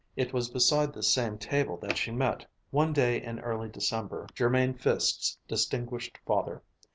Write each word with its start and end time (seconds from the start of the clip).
It 0.15 0.33
was 0.33 0.49
beside 0.49 0.93
this 0.95 1.11
same 1.13 1.37
table 1.37 1.77
that 1.77 1.95
she 1.95 2.09
met, 2.09 2.47
one 2.71 2.91
day 2.91 3.21
in 3.21 3.37
early 3.41 3.69
December, 3.69 4.25
Jermain 4.33 4.73
Fiske's 4.73 5.37
distinguished 5.47 6.17
father. 6.25 6.63